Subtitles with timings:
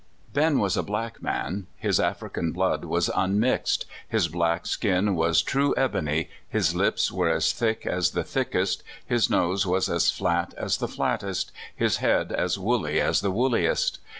[0.33, 1.67] BEN was a black man.
[1.77, 3.85] His African blood was unmixed.
[4.09, 8.81] His black skin was true ebony, his lips were as thick as the thick est,
[9.05, 13.99] his nose was as flat as the flattest, his head as woolly as the woolliest.